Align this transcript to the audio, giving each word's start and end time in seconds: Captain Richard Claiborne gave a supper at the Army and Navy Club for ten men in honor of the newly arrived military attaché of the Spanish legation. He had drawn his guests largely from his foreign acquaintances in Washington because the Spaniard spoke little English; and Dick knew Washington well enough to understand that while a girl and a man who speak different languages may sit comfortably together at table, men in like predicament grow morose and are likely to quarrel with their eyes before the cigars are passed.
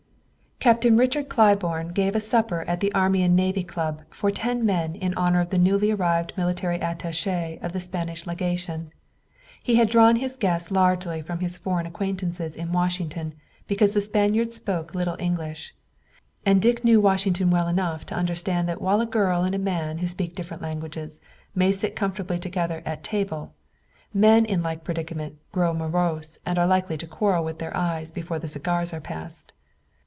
Captain 0.63 0.95
Richard 0.95 1.27
Claiborne 1.27 1.87
gave 1.87 2.15
a 2.15 2.19
supper 2.19 2.63
at 2.67 2.81
the 2.81 2.93
Army 2.93 3.23
and 3.23 3.35
Navy 3.35 3.63
Club 3.63 4.03
for 4.11 4.29
ten 4.29 4.63
men 4.63 4.93
in 4.93 5.11
honor 5.15 5.41
of 5.41 5.49
the 5.49 5.57
newly 5.57 5.89
arrived 5.89 6.33
military 6.37 6.77
attaché 6.77 7.59
of 7.63 7.73
the 7.73 7.79
Spanish 7.79 8.27
legation. 8.27 8.93
He 9.63 9.77
had 9.77 9.89
drawn 9.89 10.17
his 10.17 10.37
guests 10.37 10.69
largely 10.69 11.23
from 11.23 11.39
his 11.39 11.57
foreign 11.57 11.87
acquaintances 11.87 12.55
in 12.55 12.71
Washington 12.71 13.33
because 13.65 13.93
the 13.93 14.01
Spaniard 14.01 14.53
spoke 14.53 14.93
little 14.93 15.15
English; 15.17 15.73
and 16.45 16.61
Dick 16.61 16.83
knew 16.85 17.01
Washington 17.01 17.49
well 17.49 17.67
enough 17.67 18.05
to 18.05 18.13
understand 18.15 18.69
that 18.69 18.79
while 18.83 19.01
a 19.01 19.07
girl 19.07 19.41
and 19.43 19.55
a 19.55 19.69
man 19.73 19.97
who 19.97 20.05
speak 20.05 20.35
different 20.35 20.61
languages 20.61 21.19
may 21.55 21.71
sit 21.71 21.95
comfortably 21.95 22.37
together 22.37 22.83
at 22.85 23.03
table, 23.03 23.51
men 24.13 24.45
in 24.45 24.61
like 24.61 24.83
predicament 24.83 25.37
grow 25.51 25.73
morose 25.73 26.37
and 26.45 26.59
are 26.59 26.67
likely 26.67 26.99
to 26.99 27.07
quarrel 27.07 27.43
with 27.43 27.57
their 27.57 27.75
eyes 27.75 28.11
before 28.11 28.37
the 28.37 28.47
cigars 28.47 28.93
are 28.93 29.01
passed. 29.01 29.53